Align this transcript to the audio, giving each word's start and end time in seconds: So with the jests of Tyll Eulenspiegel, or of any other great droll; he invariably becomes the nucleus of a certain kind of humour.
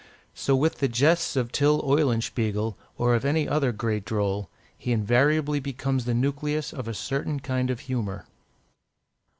So 0.33 0.55
with 0.55 0.79
the 0.79 0.87
jests 0.87 1.35
of 1.35 1.51
Tyll 1.51 1.79
Eulenspiegel, 1.83 2.75
or 2.97 3.13
of 3.13 3.23
any 3.23 3.47
other 3.47 3.71
great 3.71 4.03
droll; 4.03 4.49
he 4.75 4.91
invariably 4.93 5.59
becomes 5.59 6.05
the 6.05 6.15
nucleus 6.15 6.73
of 6.73 6.87
a 6.87 6.93
certain 6.95 7.39
kind 7.39 7.69
of 7.69 7.81
humour. 7.81 8.25